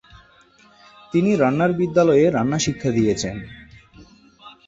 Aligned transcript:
তিনি 1.13 1.31
রান্নার 1.35 1.71
বিদ্যালয়ে 1.73 2.25
রান্না 2.29 2.57
শিক্ষা 2.65 2.89
দিয়েছেন। 2.91 3.35